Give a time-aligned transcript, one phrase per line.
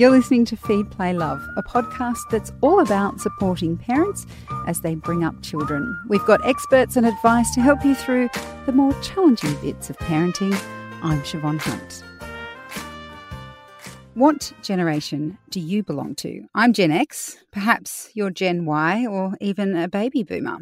[0.00, 4.26] You're listening to Feed, Play, Love, a podcast that's all about supporting parents
[4.66, 5.94] as they bring up children.
[6.08, 8.30] We've got experts and advice to help you through
[8.64, 10.58] the more challenging bits of parenting.
[11.02, 12.02] I'm Siobhan Hunt.
[14.14, 16.46] What generation do you belong to?
[16.54, 20.60] I'm Gen X, perhaps you're Gen Y, or even a baby boomer.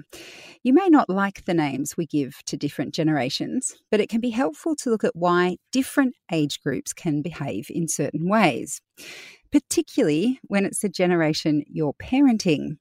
[0.64, 4.30] You may not like the names we give to different generations, but it can be
[4.30, 8.80] helpful to look at why different age groups can behave in certain ways,
[9.50, 12.78] particularly when it's the generation you're parenting.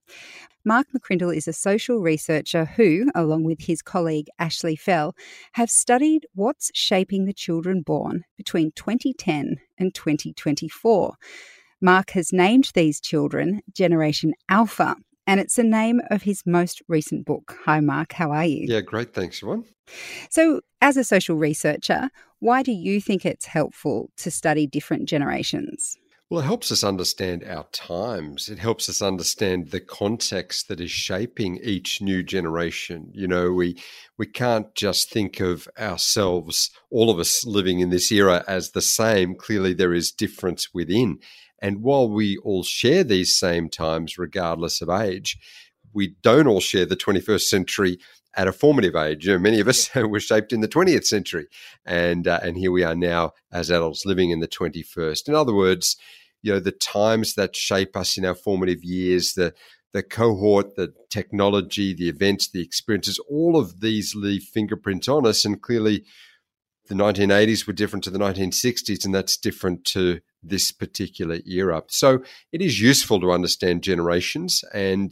[0.66, 5.16] Mark McCrindle is a social researcher who, along with his colleague Ashley Fell,
[5.54, 11.16] have studied what's shaping the children born between 2010 and 2024.
[11.80, 17.26] Mark has named these children Generation Alpha, and it's the name of his most recent
[17.26, 17.56] book.
[17.66, 18.14] Hi, Mark.
[18.14, 18.66] How are you?
[18.68, 19.14] Yeah, great.
[19.14, 19.64] Thanks, Siobhan.
[20.30, 25.98] So, as a social researcher, why do you think it's helpful to study different generations?
[26.30, 28.50] Well, it helps us understand our times.
[28.50, 33.12] It helps us understand the context that is shaping each new generation.
[33.14, 33.78] You know, we
[34.18, 38.82] we can't just think of ourselves, all of us living in this era, as the
[38.82, 39.36] same.
[39.36, 41.20] Clearly, there is difference within.
[41.62, 45.38] And while we all share these same times, regardless of age,
[45.94, 48.00] we don't all share the 21st century
[48.38, 49.26] at a formative age.
[49.26, 51.48] You know, many of us were shaped in the 20th century,
[51.86, 55.28] and uh, and here we are now as adults living in the 21st.
[55.28, 55.98] In other words,
[56.42, 59.54] you know the times that shape us in our formative years the
[59.94, 65.46] the cohort the technology the events the experiences all of these leave fingerprints on us
[65.46, 66.06] and clearly
[66.88, 72.22] the 1980s were different to the 1960s and that's different to this particular era so
[72.52, 75.12] it is useful to understand generations and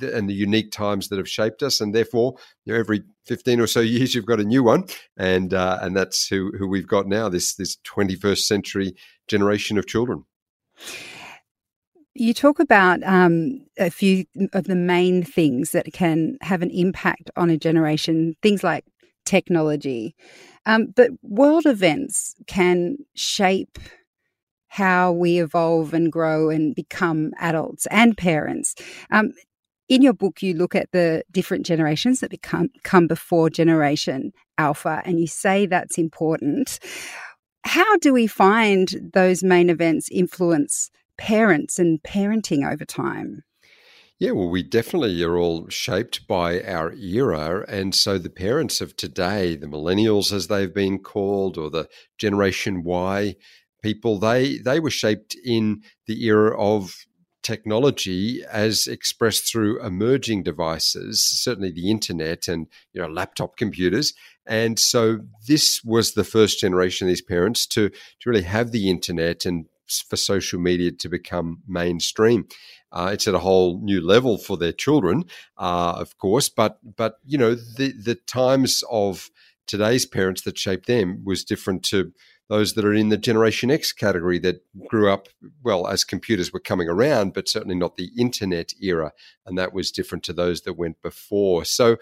[0.00, 1.80] and the unique times that have shaped us.
[1.80, 4.84] And therefore you know, every 15 or so years you've got a new one.
[5.16, 8.94] And uh, and that's who who we've got now this this 21st century
[9.28, 10.24] generation of children.
[12.14, 17.30] You talk about um, a few of the main things that can have an impact
[17.36, 18.84] on a generation, things like
[19.24, 20.16] technology.
[20.66, 23.78] Um, but world events can shape
[24.70, 28.76] how we evolve and grow and become adults and parents.
[29.10, 29.32] Um,
[29.88, 35.02] in your book, you look at the different generations that become come before Generation Alpha,
[35.04, 36.78] and you say that's important.
[37.64, 43.42] How do we find those main events influence parents and parenting over time?
[44.20, 47.64] Yeah, well, we definitely are all shaped by our era.
[47.66, 51.88] And so the parents of today, the millennials as they've been called, or the
[52.18, 53.34] Generation Y
[53.82, 57.06] people, they, they were shaped in the era of
[57.42, 64.12] technology as expressed through emerging devices, certainly the internet and you know laptop computers.
[64.46, 68.90] And so this was the first generation of these parents to, to really have the
[68.90, 69.66] internet and
[70.08, 72.46] for social media to become mainstream.
[72.92, 75.24] Uh, it's at a whole new level for their children,
[75.58, 76.48] uh, of course.
[76.48, 79.30] But but you know the the times of
[79.66, 82.12] today's parents that shaped them was different to
[82.50, 85.28] those that are in the Generation X category that grew up,
[85.62, 89.12] well, as computers were coming around, but certainly not the internet era.
[89.46, 91.64] And that was different to those that went before.
[91.64, 91.96] So,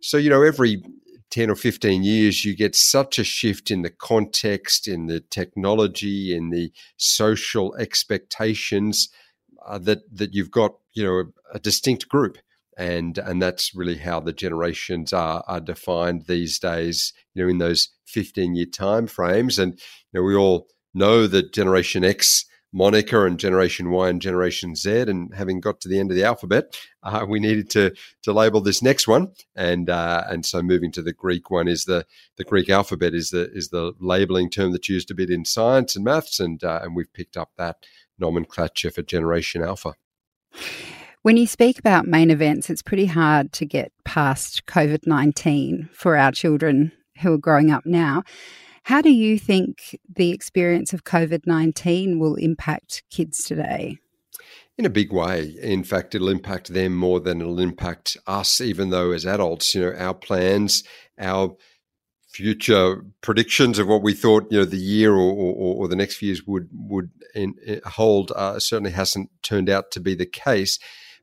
[0.00, 0.84] so you know, every
[1.30, 6.36] 10 or 15 years, you get such a shift in the context, in the technology,
[6.36, 9.08] in the social expectations
[9.66, 12.38] uh, that, that you've got, you know, a, a distinct group
[12.80, 17.58] and and that's really how the generations are are defined these days you know in
[17.58, 19.74] those 15 year time frames and
[20.12, 25.00] you know we all know that generation x moniker and generation y and generation z
[25.00, 27.92] and having got to the end of the alphabet uh, we needed to
[28.22, 29.32] to label this next one.
[29.56, 33.30] And uh, and so moving to the greek one is the the greek alphabet is
[33.30, 36.80] the is the labeling term that's used a bit in science and maths and uh,
[36.82, 37.78] and we've picked up that
[38.18, 39.94] nomenclature for generation alpha
[41.22, 46.16] when you speak about main events, it's pretty hard to get past COVID 19 for
[46.16, 48.22] our children who are growing up now.
[48.84, 53.98] How do you think the experience of COVID 19 will impact kids today?
[54.78, 55.54] In a big way.
[55.60, 59.82] In fact, it'll impact them more than it'll impact us, even though as adults, you
[59.82, 60.82] know, our plans,
[61.18, 61.54] our
[62.32, 66.14] future predictions of what we thought you know the year or, or, or the next
[66.14, 70.24] few years would would in, in hold uh, certainly hasn't turned out to be the
[70.24, 70.78] case.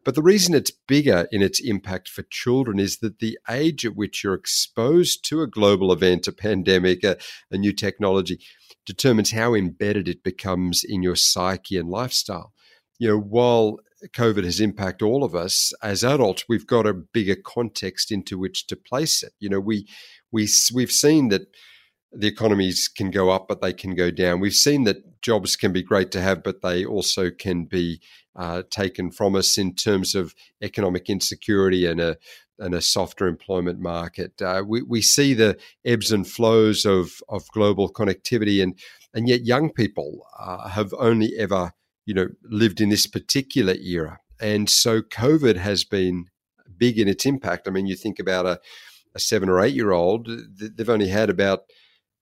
[0.07, 3.97] But the reason it's bigger in its impact for children is that the age at
[3.97, 7.17] which you're exposed to a global event, a pandemic, a,
[7.51, 8.39] a new technology,
[8.85, 12.53] determines how embedded it becomes in your psyche and lifestyle.
[12.97, 13.79] You know, while
[14.13, 18.65] COVID has impacted all of us as adults, we've got a bigger context into which
[18.67, 19.33] to place it.
[19.41, 19.89] You know, we
[20.31, 21.53] we we've seen that
[22.11, 24.39] the economies can go up, but they can go down.
[24.39, 28.01] We've seen that jobs can be great to have, but they also can be
[28.35, 32.17] uh, taken from us in terms of economic insecurity and a
[32.59, 34.41] and a softer employment market.
[34.41, 38.79] Uh, we, we see the ebbs and flows of, of global connectivity, and
[39.13, 41.73] and yet young people uh, have only ever
[42.05, 46.25] you know lived in this particular era, and so COVID has been
[46.77, 47.67] big in its impact.
[47.67, 48.59] I mean, you think about a,
[49.15, 51.61] a seven or eight year old; they've only had about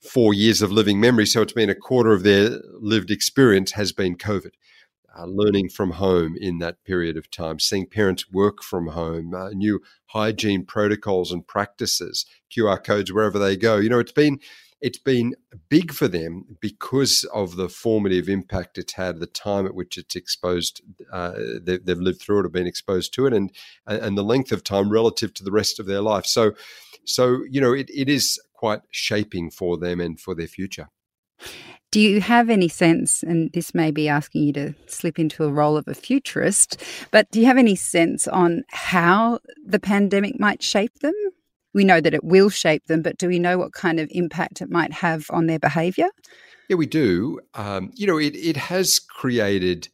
[0.05, 3.91] four years of living memory, so it's been a quarter of their lived experience has
[3.91, 4.51] been COVID
[5.17, 9.49] uh, learning from home in that period of time, seeing parents work from home, uh,
[9.49, 13.77] new hygiene protocols and practices, QR codes wherever they go.
[13.77, 14.39] You know, it's been
[14.81, 15.35] it's been
[15.69, 20.15] big for them because of the formative impact it's had, the time at which it's
[20.15, 20.81] exposed,
[21.11, 23.51] uh, they, have lived through it or been exposed to it, and
[23.87, 26.25] and the length of time relative to the rest of their life.
[26.25, 26.51] So,
[27.05, 30.87] so you know, it, it is quite shaping for them and for their future.
[31.91, 35.51] Do you have any sense, and this may be asking you to slip into a
[35.51, 40.61] role of a futurist, but do you have any sense on how the pandemic might
[40.61, 41.13] shape them?
[41.73, 44.61] We know that it will shape them, but do we know what kind of impact
[44.61, 46.09] it might have on their behaviour?
[46.67, 47.39] Yeah, we do.
[47.53, 49.87] Um, you know, it, it has created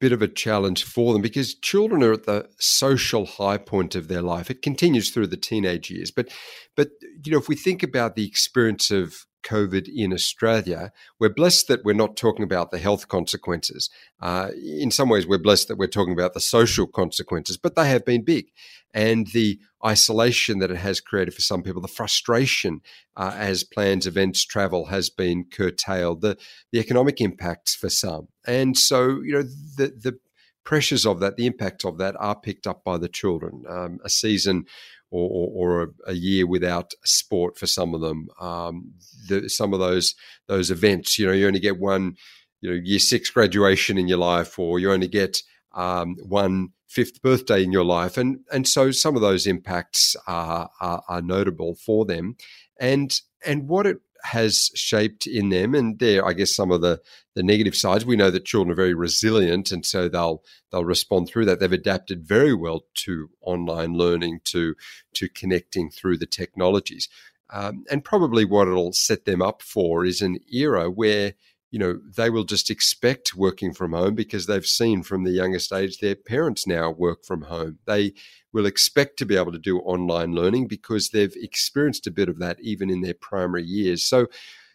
[0.00, 4.08] bit of a challenge for them because children are at the social high point of
[4.08, 4.50] their life.
[4.50, 6.28] It continues through the teenage years, but
[6.74, 6.88] but
[7.22, 11.84] you know, if we think about the experience of COVID in Australia, we're blessed that
[11.84, 13.90] we're not talking about the health consequences.
[14.20, 17.88] Uh, in some ways, we're blessed that we're talking about the social consequences, but they
[17.88, 18.46] have been big.
[18.92, 22.80] And the isolation that it has created for some people, the frustration
[23.16, 26.36] uh, as plans, events, travel has been curtailed, the,
[26.72, 28.28] the economic impacts for some.
[28.50, 30.18] And so, you know, the, the
[30.64, 33.62] pressures of that, the impacts of that are picked up by the children.
[33.68, 34.66] Um, a season
[35.12, 38.28] or, or, or a, year without sport for some of them.
[38.40, 38.94] Um,
[39.28, 40.16] the, some of those
[40.48, 42.16] those events, you know, you only get one,
[42.60, 45.42] you know, year six graduation in your life, or you only get
[45.72, 50.70] um, one fifth birthday in your life, and and so some of those impacts are,
[50.80, 52.36] are, are notable for them,
[52.80, 55.74] and and what it has shaped in them.
[55.74, 57.00] And there, I guess, some of the
[57.34, 58.04] the negative sides.
[58.04, 61.60] We know that children are very resilient, and so they'll they'll respond through that.
[61.60, 64.74] They've adapted very well to online learning, to
[65.14, 67.08] to connecting through the technologies.
[67.52, 71.34] Um, and probably what it'll set them up for is an era where
[71.70, 75.72] you know, they will just expect working from home because they've seen from the youngest
[75.72, 77.78] age their parents now work from home.
[77.86, 78.14] They
[78.52, 82.40] will expect to be able to do online learning because they've experienced a bit of
[82.40, 84.04] that even in their primary years.
[84.04, 84.26] So,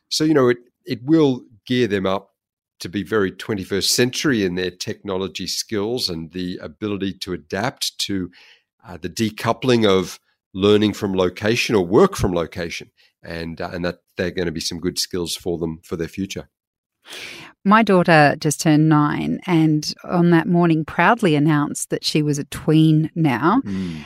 [0.09, 2.31] so you know, it it will gear them up
[2.79, 8.29] to be very 21st century in their technology skills and the ability to adapt to
[8.87, 10.19] uh, the decoupling of
[10.53, 12.91] learning from location or work from location,
[13.23, 16.07] and uh, and that they're going to be some good skills for them for their
[16.07, 16.49] future.
[17.63, 22.45] My daughter just turned nine and on that morning proudly announced that she was a
[22.45, 23.61] tween now.
[23.65, 24.05] Mm.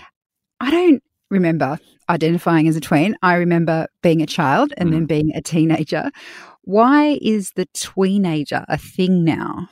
[0.62, 1.80] I don't remember
[2.10, 3.16] identifying as a tween.
[3.22, 4.94] I remember being a child and mm.
[4.94, 6.10] then being a teenager.
[6.63, 9.69] Why is the tweenager a thing now?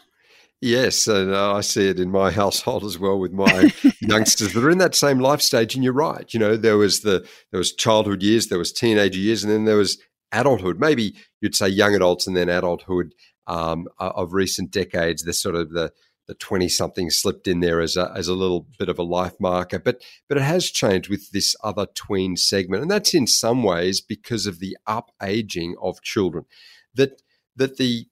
[0.59, 3.71] Yes, and uh, I see it in my household as well with my
[4.01, 5.75] youngsters that are in that same life stage.
[5.75, 6.33] And you're right.
[6.33, 9.65] You know, there was the there was childhood years, there was teenager years, and then
[9.65, 9.97] there was
[10.31, 10.79] adulthood.
[10.79, 13.13] Maybe you'd say young adults and then adulthood
[13.47, 15.23] um, of recent decades.
[15.23, 15.92] The sort of the
[16.28, 19.35] the twenty something slipped in there as a as a little bit of a life
[19.40, 23.63] marker, but but it has changed with this other tween segment, and that's in some
[23.63, 26.45] ways because of the up aging of children.
[26.94, 27.21] That
[27.56, 28.07] that the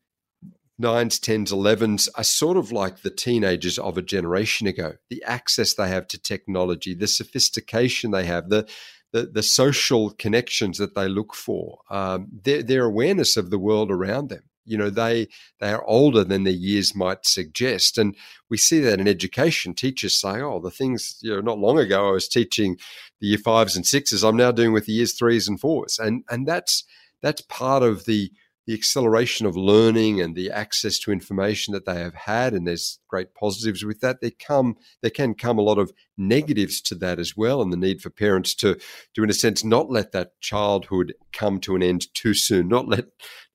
[0.77, 4.93] nines, tens, elevens are sort of like the teenagers of a generation ago.
[5.09, 8.67] The access they have to technology, the sophistication they have, the
[9.15, 13.89] the, the social connections that they look for, um, their, their awareness of the world
[13.89, 14.43] around them.
[14.65, 15.29] You know, they
[15.61, 18.13] they are older than their years might suggest, and
[18.49, 19.73] we see that in education.
[19.73, 22.77] Teachers say, "Oh, the things you know, not long ago I was teaching
[23.21, 24.23] the year fives and sixes.
[24.23, 26.83] I'm now doing with the years threes and fours, and and that's
[27.21, 28.31] that's part of the
[28.65, 32.99] the acceleration of learning and the access to information that they have had, and there's
[33.07, 34.21] great positives with that.
[34.21, 37.77] There come there can come a lot of negatives to that as well, and the
[37.77, 38.77] need for parents to
[39.13, 42.87] to in a sense not let that childhood come to an end too soon, not
[42.87, 43.05] let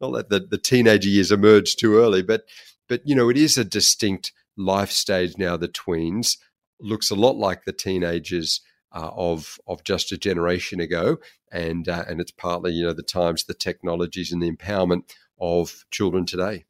[0.01, 2.23] not let the, the teenager years emerge too early.
[2.23, 2.45] But
[2.89, 6.37] but you know, it is a distinct life stage now, the tweens.
[6.81, 8.61] Looks a lot like the teenagers
[8.93, 11.19] uh, of of just a generation ago,
[11.53, 15.85] and uh, and it's partly you know the times, the technologies, and the empowerment of
[15.91, 16.65] children today.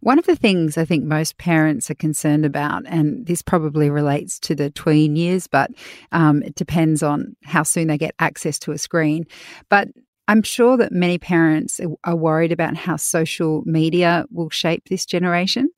[0.00, 4.38] One of the things I think most parents are concerned about, and this probably relates
[4.40, 5.70] to the tween years, but
[6.10, 9.26] um, it depends on how soon they get access to a screen.
[9.68, 9.88] But
[10.26, 15.68] I'm sure that many parents are worried about how social media will shape this generation.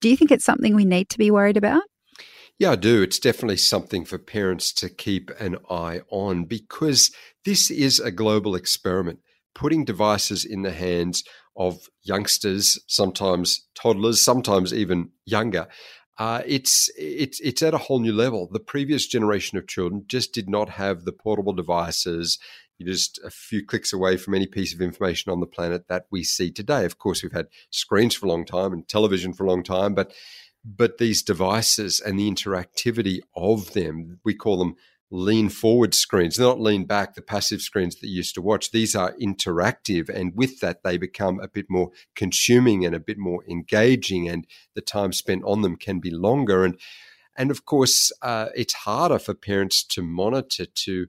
[0.00, 1.82] Do you think it's something we need to be worried about?
[2.58, 3.02] Yeah, I do.
[3.02, 7.10] It's definitely something for parents to keep an eye on because
[7.44, 9.18] this is a global experiment,
[9.54, 11.24] putting devices in the hands
[11.56, 15.66] of youngsters, sometimes toddlers, sometimes even younger.
[16.18, 18.48] Uh, it's it's it's at a whole new level.
[18.52, 22.38] The previous generation of children just did not have the portable devices.
[22.78, 26.04] You're just a few clicks away from any piece of information on the planet that
[26.10, 26.84] we see today.
[26.84, 29.94] Of course, we've had screens for a long time and television for a long time,
[29.94, 30.12] but
[30.64, 34.76] but these devices and the interactivity of them, we call them
[35.10, 36.38] lean forward screens.
[36.38, 38.70] Not lean back, the passive screens that you used to watch.
[38.70, 40.08] These are interactive.
[40.08, 44.28] And with that, they become a bit more consuming and a bit more engaging.
[44.28, 46.64] And the time spent on them can be longer.
[46.64, 46.78] And,
[47.36, 51.06] and of course, uh, it's harder for parents to monitor, to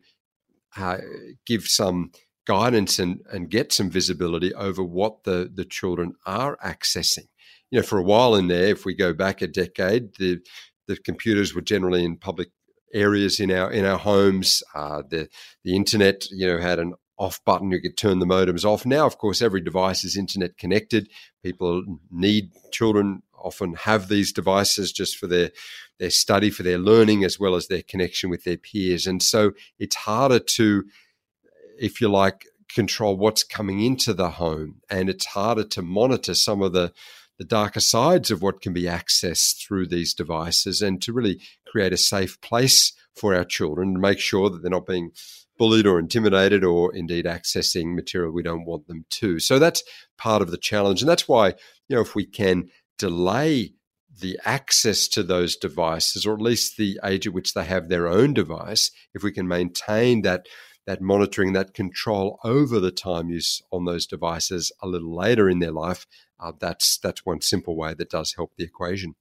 [0.76, 0.98] uh,
[1.46, 2.12] give some
[2.46, 7.28] guidance and, and get some visibility over what the, the children are accessing.
[7.74, 10.42] You know, for a while in there, if we go back a decade, the
[10.88, 12.50] the computers were generally in public
[12.94, 14.62] areas in our in our homes.
[14.76, 15.28] Uh, the
[15.64, 17.72] the internet, you know, had an off button.
[17.72, 18.86] You could turn the modems off.
[18.86, 21.10] Now, of course, every device is internet connected.
[21.42, 25.50] People need children often have these devices just for their
[25.98, 29.08] their study, for their learning, as well as their connection with their peers.
[29.08, 30.84] And so it's harder to,
[31.80, 36.62] if you like, control what's coming into the home, and it's harder to monitor some
[36.62, 36.94] of the
[37.38, 41.94] the darker sides of what can be accessed through these devices and to really create
[41.94, 45.12] a safe place for our children to make sure that they're not being
[45.58, 49.40] bullied or intimidated or indeed accessing material we don't want them to.
[49.40, 49.84] So that's
[50.18, 51.02] part of the challenge.
[51.02, 51.50] And that's why,
[51.88, 53.74] you know, if we can delay
[54.20, 58.08] the access to those devices, or at least the age at which they have their
[58.08, 60.46] own device, if we can maintain that
[60.86, 65.60] that monitoring, that control over the time use on those devices a little later in
[65.60, 66.06] their life,
[66.44, 69.16] uh, that's that's one simple way that does help the equation.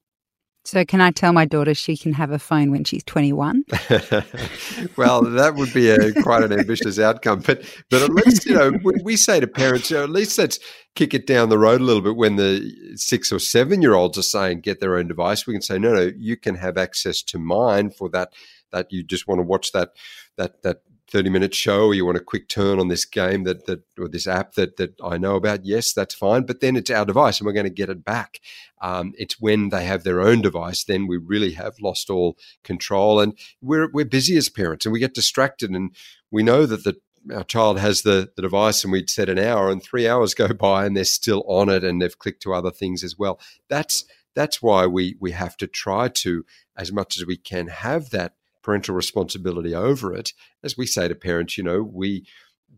[0.64, 3.64] So, can I tell my daughter she can have a phone when she's 21?
[4.96, 7.40] well, that would be a, quite an ambitious outcome.
[7.40, 10.38] But, but at least, you know, we, we say to parents, you know, at least
[10.38, 10.60] let's
[10.94, 14.16] kick it down the road a little bit when the six or seven year olds
[14.16, 15.48] are saying get their own device.
[15.48, 18.32] We can say, no, no, you can have access to mine for that,
[18.70, 19.90] that you just want to watch that,
[20.36, 23.66] that, that 30 minute show or you want a quick turn on this game that
[23.66, 26.44] that or this app that that I know about, yes, that's fine.
[26.46, 28.40] But then it's our device and we're going to get it back.
[28.80, 33.20] Um, it's when they have their own device, then we really have lost all control.
[33.20, 35.94] And we're we're busy as parents and we get distracted and
[36.30, 36.96] we know that the
[37.32, 40.48] our child has the, the device and we'd set an hour and three hours go
[40.48, 43.38] by and they're still on it and they've clicked to other things as well.
[43.68, 44.04] That's
[44.34, 48.34] that's why we we have to try to, as much as we can, have that
[48.62, 50.32] parental responsibility over it.
[50.62, 52.26] As we say to parents, you know, we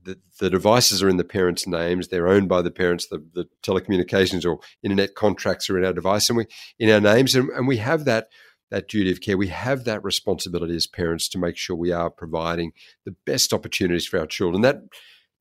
[0.03, 2.09] the, the devices are in the parents' names.
[2.09, 3.07] They're owned by the parents.
[3.07, 6.47] The, the telecommunications or internet contracts are in our device and we
[6.79, 8.29] in our names, and, and we have that
[8.71, 9.37] that duty of care.
[9.37, 12.73] We have that responsibility as parents to make sure we are providing
[13.05, 14.63] the best opportunities for our children.
[14.63, 14.83] That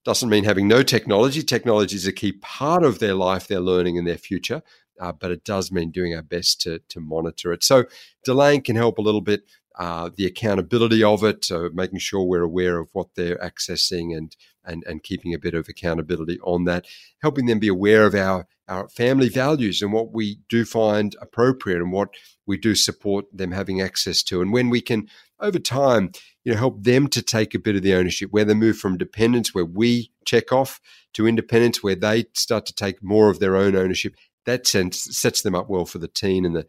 [0.06, 1.42] doesn't mean having no technology.
[1.42, 4.62] Technology is a key part of their life, their learning, and their future.
[5.00, 7.64] Uh, but it does mean doing our best to, to monitor it.
[7.64, 7.86] So
[8.24, 9.44] delaying can help a little bit
[9.76, 14.36] uh, the accountability of it, uh, making sure we're aware of what they're accessing and,
[14.64, 16.86] and, and keeping a bit of accountability on that,
[17.22, 21.82] helping them be aware of our, our family values and what we do find appropriate
[21.82, 22.10] and what
[22.46, 24.42] we do support them having access to.
[24.42, 25.08] And when we can,
[25.40, 26.12] over time,
[26.44, 28.98] you know, help them to take a bit of the ownership, where they move from
[28.98, 30.80] dependence, where we check off,
[31.14, 34.16] to independence, where they start to take more of their own ownership.
[34.46, 36.66] That sense sets them up well for the teen and the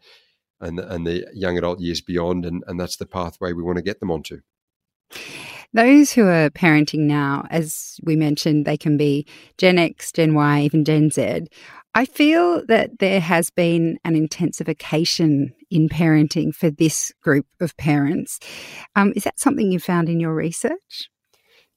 [0.59, 3.83] and and the young adult years beyond, and, and that's the pathway we want to
[3.83, 4.41] get them onto.
[5.73, 10.61] Those who are parenting now, as we mentioned, they can be Gen X, Gen Y,
[10.61, 11.47] even Gen Z.
[11.93, 18.39] I feel that there has been an intensification in parenting for this group of parents.
[18.95, 21.09] Um, is that something you found in your research?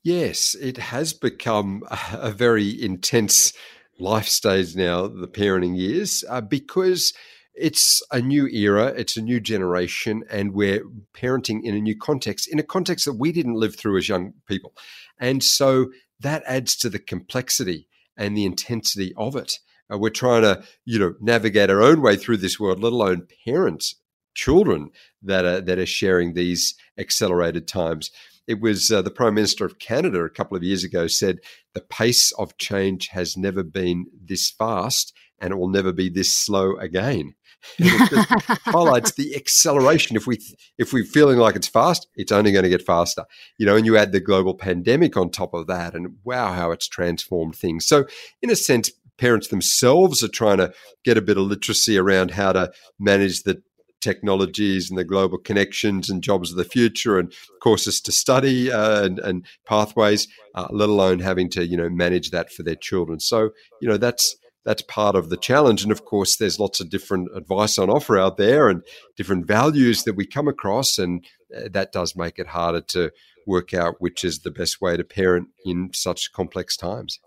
[0.05, 1.83] Yes, it has become
[2.13, 3.53] a very intense
[3.99, 7.13] life stage now, the parenting years, uh, because
[7.61, 10.85] it's a new era, it's a new generation, and we're
[11.15, 14.33] parenting in a new context, in a context that we didn't live through as young
[14.47, 14.75] people.
[15.21, 19.59] And so that adds to the complexity and the intensity of it.
[19.93, 23.27] Uh, we're trying to, you know, navigate our own way through this world, let alone
[23.45, 23.97] parents,
[24.35, 24.91] children
[25.23, 28.11] that are that are sharing these accelerated times.
[28.47, 31.39] It was uh, the Prime Minister of Canada a couple of years ago said
[31.75, 36.35] the pace of change has never been this fast and it will never be this
[36.35, 37.35] slow again.
[37.81, 38.33] just
[38.65, 40.17] highlights the acceleration.
[40.17, 40.39] If we
[40.79, 43.25] if we're feeling like it's fast, it's only going to get faster.
[43.59, 46.71] You know, and you add the global pandemic on top of that, and wow, how
[46.71, 47.87] it's transformed things.
[47.87, 48.07] So,
[48.43, 50.73] in a sense, parents themselves are trying to
[51.05, 53.63] get a bit of literacy around how to manage the
[54.01, 59.05] technologies and the global connections and jobs of the future and courses to study uh,
[59.05, 63.21] and, and, pathways, uh, let alone having to you know manage that for their children.
[63.21, 63.51] So
[63.81, 64.37] you know that's
[64.69, 65.83] that's part of the challenge.
[65.83, 68.83] And of course, there's lots of different advice on offer out there and
[69.17, 71.25] different values that we come across, and
[71.57, 73.11] uh, that does make it harder to
[73.47, 77.19] work out which is the best way to parent in such complex times.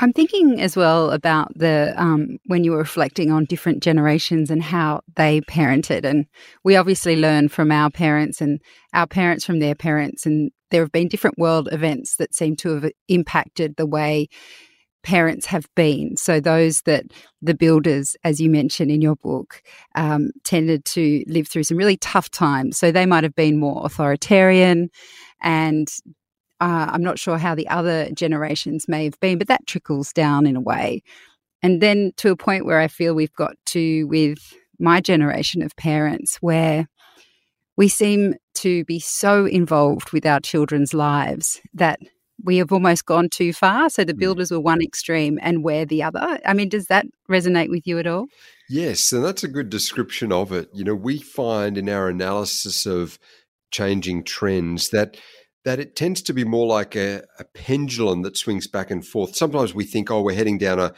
[0.00, 4.62] I'm thinking as well about the um, when you were reflecting on different generations and
[4.62, 6.26] how they parented, and
[6.62, 8.60] we obviously learn from our parents and
[8.92, 12.74] our parents from their parents, and there have been different world events that seem to
[12.74, 14.28] have impacted the way
[15.04, 16.16] parents have been.
[16.16, 17.04] So, those that
[17.40, 19.62] the builders, as you mentioned in your book,
[19.94, 22.78] um, tended to live through some really tough times.
[22.78, 24.90] So, they might have been more authoritarian
[25.42, 25.88] and
[26.60, 30.46] uh, I'm not sure how the other generations may have been, but that trickles down
[30.46, 31.02] in a way.
[31.62, 34.38] And then to a point where I feel we've got to with
[34.78, 36.86] my generation of parents, where
[37.76, 41.98] we seem to be so involved with our children's lives that
[42.42, 43.88] we have almost gone too far.
[43.88, 44.18] So the hmm.
[44.18, 46.38] builders were one extreme and we're the other.
[46.44, 48.26] I mean, does that resonate with you at all?
[48.68, 50.68] Yes, and that's a good description of it.
[50.72, 53.18] You know, we find in our analysis of
[53.70, 55.16] changing trends that
[55.64, 59.34] that it tends to be more like a, a pendulum that swings back and forth.
[59.34, 60.92] Sometimes we think, oh, we're heading down a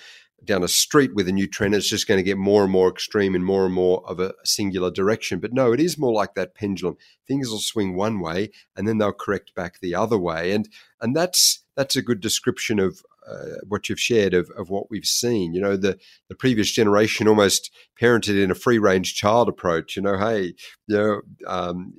[0.44, 2.88] down a street with a new trend, it's just going to get more and more
[2.88, 5.40] extreme in more and more of a singular direction.
[5.40, 6.96] But no, it is more like that pendulum.
[7.26, 10.52] Things will swing one way and then they'll correct back the other way.
[10.52, 10.68] And
[11.00, 15.04] and that's that's a good description of uh, what you've shared of, of what we've
[15.04, 15.52] seen.
[15.52, 19.96] You know, the, the previous generation almost parented in a free range child approach.
[19.96, 20.54] You know, hey,
[20.86, 21.92] you know, um,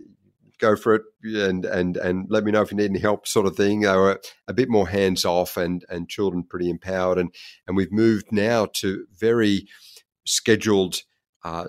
[0.60, 3.46] go for it and and and let me know if you need any help sort
[3.46, 3.82] of thing.
[3.82, 7.34] They were a bit more hands off and and children pretty empowered and
[7.68, 9.68] and we've moved now to very
[10.26, 11.04] scheduled
[11.44, 11.68] uh,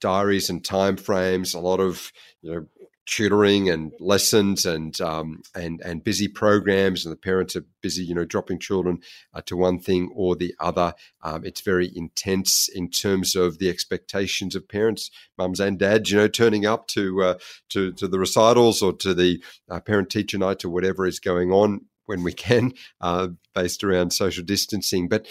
[0.00, 2.66] diaries and time frames a lot of you know
[3.06, 8.14] tutoring and lessons and um, and and busy programs, and the parents are busy, you
[8.14, 9.00] know, dropping children
[9.34, 10.94] uh, to one thing or the other.
[11.22, 16.18] Um, it's very intense in terms of the expectations of parents, mums and dads, you
[16.18, 17.38] know, turning up to uh,
[17.70, 21.50] to to the recitals or to the uh, parent teacher night or whatever is going
[21.50, 25.08] on when we can, uh, based around social distancing.
[25.08, 25.26] But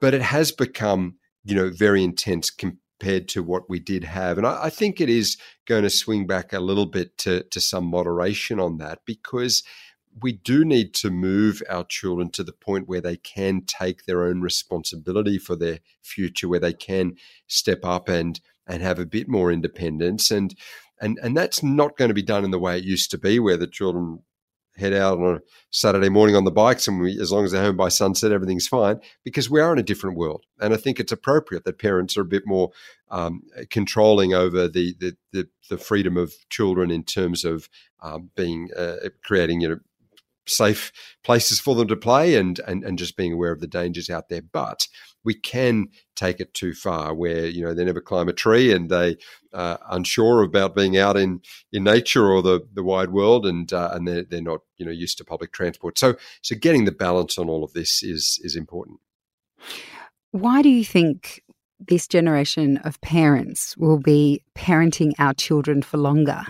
[0.00, 2.50] but it has become you know very intense.
[3.04, 4.38] Compared to what we did have.
[4.38, 5.36] And I, I, think it is
[5.66, 9.62] going to swing back a little bit to, to some moderation on that because
[10.22, 14.24] we do need to move our children to the point where they can take their
[14.24, 19.28] own responsibility for their future, where they can step up and and have a bit
[19.28, 20.54] more independence and
[20.98, 23.38] and and that's not going to be done in the way it used to be
[23.38, 24.20] where the children
[24.76, 27.62] head out on a Saturday morning on the bikes, and we, as long as they're
[27.62, 30.44] home by sunset, everything's fine because we are in a different world.
[30.60, 32.70] And I think it's appropriate that parents are a bit more
[33.10, 37.68] um, controlling over the, the, the the freedom of children in terms of
[38.02, 39.78] um, being uh, creating you know
[40.46, 44.10] safe places for them to play and, and and just being aware of the dangers
[44.10, 44.42] out there.
[44.42, 44.86] But
[45.24, 48.90] we can take it too far where you know they never climb a tree and
[48.90, 49.16] they
[49.52, 51.40] are unsure about being out in
[51.72, 54.92] in nature or the the wide world and uh, and they're, they're not you know
[54.92, 55.98] used to public transport.
[55.98, 59.00] So so getting the balance on all of this is is important.
[60.30, 61.42] Why do you think
[61.78, 66.42] this generation of parents will be parenting our children for longer?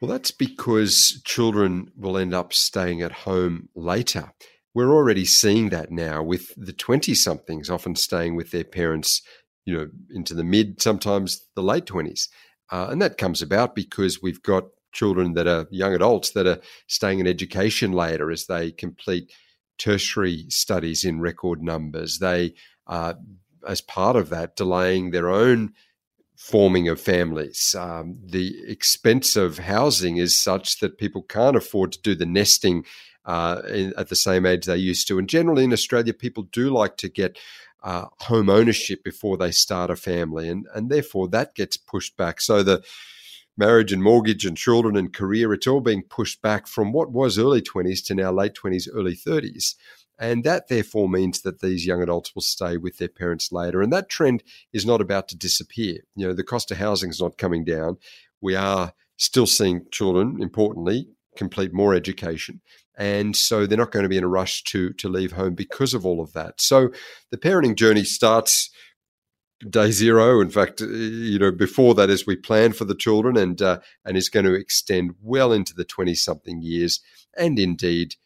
[0.00, 4.32] Well that's because children will end up staying at home later
[4.74, 9.22] we're already seeing that now with the 20 somethings often staying with their parents,
[9.64, 12.28] you know, into the mid, sometimes the late 20s.
[12.70, 16.60] Uh, and that comes about because we've got children that are young adults that are
[16.86, 19.30] staying in education later as they complete
[19.78, 22.18] tertiary studies in record numbers.
[22.18, 22.54] They
[22.86, 23.16] are,
[23.66, 25.72] as part of that, delaying their own
[26.36, 27.74] forming of families.
[27.78, 32.84] Um, the expense of housing is such that people can't afford to do the nesting
[33.24, 35.18] uh, in, at the same age they used to.
[35.18, 37.38] And generally in Australia, people do like to get
[37.82, 42.40] uh, home ownership before they start a family, and and therefore that gets pushed back.
[42.40, 42.84] So the
[43.56, 47.38] marriage and mortgage and children and career, it's all being pushed back from what was
[47.38, 49.74] early 20s to now late 20s, early 30s.
[50.18, 53.82] And that therefore means that these young adults will stay with their parents later.
[53.82, 55.98] And that trend is not about to disappear.
[56.14, 57.98] You know, the cost of housing is not coming down.
[58.40, 62.60] We are still seeing children, importantly, complete more education.
[62.98, 65.94] And so they're not going to be in a rush to, to leave home because
[65.94, 66.60] of all of that.
[66.60, 66.90] So
[67.30, 68.70] the parenting journey starts
[69.70, 70.40] day zero.
[70.40, 74.16] In fact, you know, before that, as we plan for the children, and uh, and
[74.16, 77.00] is going to extend well into the twenty something years,
[77.38, 78.16] and indeed,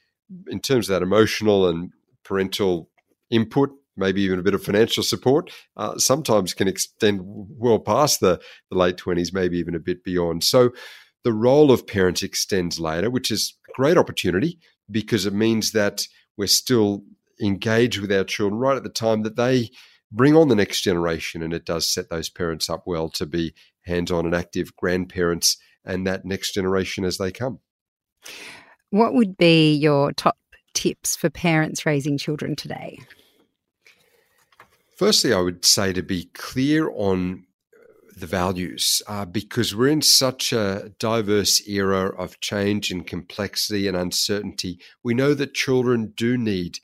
[0.49, 1.93] in terms of that emotional and
[2.25, 2.91] parental
[3.31, 8.41] input, maybe even a bit of financial support, uh, sometimes can extend well past the,
[8.71, 10.43] the late twenties, maybe even a bit beyond.
[10.43, 10.73] So.
[11.27, 16.07] The role of parents extends later, which is a great opportunity because it means that
[16.37, 17.03] we're still
[17.43, 19.71] engaged with our children right at the time that they
[20.13, 21.43] bring on the next generation.
[21.43, 23.55] And it does set those parents up well to be
[23.87, 27.59] hands on and active grandparents and that next generation as they come.
[28.91, 30.39] What would be your top
[30.75, 33.01] tips for parents raising children today?
[34.97, 37.46] Firstly, I would say to be clear on
[38.17, 43.97] the values uh, because we're in such a diverse era of change and complexity and
[43.97, 44.81] uncertainty.
[45.05, 46.79] We know that children do need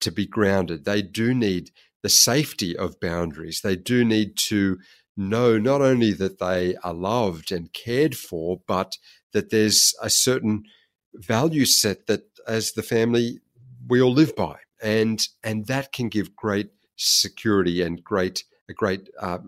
[0.00, 1.70] to be grounded, they do need
[2.02, 3.62] the safety of boundaries.
[3.62, 4.78] They do need to
[5.16, 8.96] know not only that they are loved and cared for, but
[9.32, 10.64] that there's a certain
[11.14, 13.40] value set that as the family
[13.88, 14.56] we all live by.
[14.82, 19.38] And and that can give great security and great a great uh,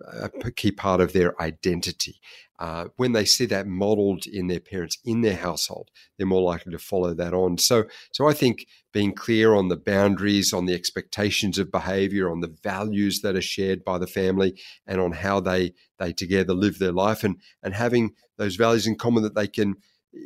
[0.44, 2.20] a key part of their identity.
[2.59, 6.72] Uh, when they see that modeled in their parents in their household, they're more likely
[6.72, 7.57] to follow that on.
[7.57, 12.40] So, so I think being clear on the boundaries, on the expectations of behaviour, on
[12.40, 16.78] the values that are shared by the family, and on how they they together live
[16.78, 19.76] their life, and and having those values in common that they can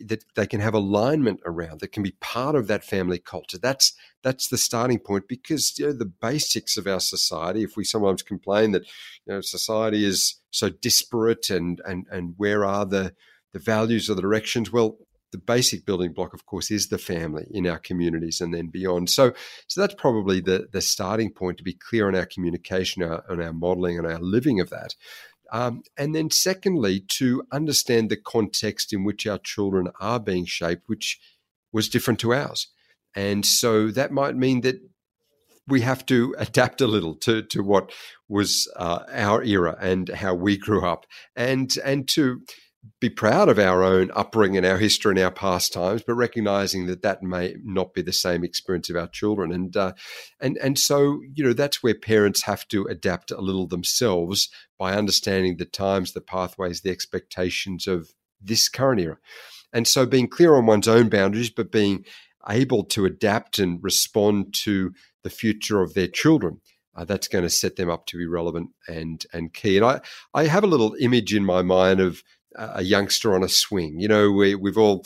[0.06, 3.58] that they can have alignment around that can be part of that family culture.
[3.58, 3.92] That's
[4.22, 8.22] that's the starting point because you know the basics of our society if we sometimes
[8.22, 8.84] complain that
[9.26, 13.14] you know society is so disparate and and and where are the
[13.52, 14.98] the values or the directions well
[15.32, 19.10] the basic building block of course is the family in our communities and then beyond.
[19.10, 19.32] So
[19.66, 23.42] so that's probably the the starting point to be clear on our communication our, on
[23.42, 24.94] our modeling and our living of that
[25.52, 30.88] um, and then, secondly, to understand the context in which our children are being shaped,
[30.88, 31.20] which
[31.72, 32.68] was different to ours.
[33.14, 34.80] And so that might mean that
[35.68, 37.92] we have to adapt a little to, to what
[38.30, 41.04] was uh, our era and how we grew up,
[41.36, 42.40] and and to
[43.00, 47.02] be proud of our own upbringing and our history and our pastimes, but recognizing that
[47.02, 49.52] that may not be the same experience of our children.
[49.52, 49.92] And uh,
[50.40, 54.94] and and so you know that's where parents have to adapt a little themselves by
[54.94, 59.18] understanding the times, the pathways, the expectations of this current era.
[59.72, 62.04] And so being clear on one's own boundaries, but being
[62.48, 64.92] able to adapt and respond to
[65.22, 66.60] the future of their children.
[66.94, 69.76] Uh, that's going to set them up to be relevant and and key.
[69.76, 70.00] And I,
[70.34, 72.22] I have a little image in my mind of
[72.56, 73.98] a youngster on a swing.
[73.98, 75.04] You know, we, we've all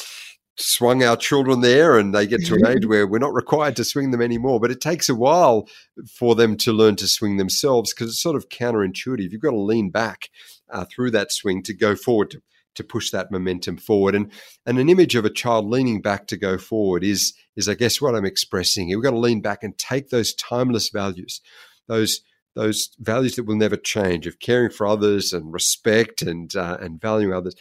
[0.58, 3.84] swung our children there and they get to an age where we're not required to
[3.84, 4.60] swing them anymore.
[4.60, 5.68] But it takes a while
[6.08, 9.30] for them to learn to swing themselves because it's sort of counterintuitive.
[9.30, 10.30] You've got to lean back
[10.70, 12.42] uh, through that swing to go forward to,
[12.76, 14.14] to push that momentum forward.
[14.14, 14.30] And
[14.64, 18.00] and an image of a child leaning back to go forward is is I guess
[18.00, 18.98] what I'm expressing here.
[18.98, 21.40] We've got to lean back and take those timeless values,
[21.86, 22.20] those
[22.56, 27.00] those values that will never change of caring for others and respect and uh, and
[27.00, 27.54] valuing others.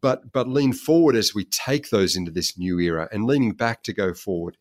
[0.00, 3.82] But but lean forward as we take those into this new era and leaning back
[3.84, 4.56] to go forward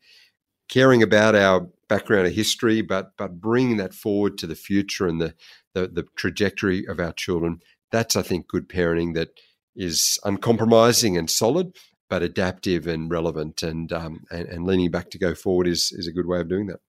[0.67, 5.21] caring about our background of history but but bringing that forward to the future and
[5.21, 5.33] the
[5.73, 7.59] the, the trajectory of our children.
[7.91, 9.29] That's i think good parenting that
[9.75, 11.75] is uncompromising and solid
[12.09, 16.07] but adaptive and relevant and um, and, and leaning back to go forward is is
[16.07, 16.79] a good way of doing that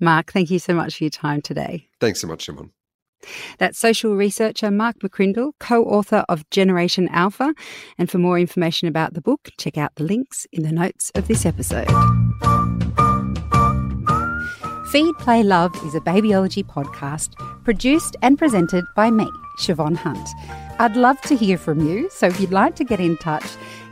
[0.00, 1.88] Mark, thank you so much for your time today.
[2.00, 2.72] Thanks so much, Simon.
[3.58, 7.54] That's social researcher Mark McCrindle, co author of Generation Alpha.
[7.98, 11.28] And for more information about the book, check out the links in the notes of
[11.28, 11.88] this episode.
[14.90, 20.28] Feed, Play, Love is a babyology podcast produced and presented by me, Siobhan Hunt.
[20.78, 23.44] I'd love to hear from you, so if you'd like to get in touch,